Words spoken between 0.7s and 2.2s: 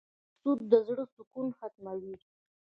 د زړه سکون ختموي.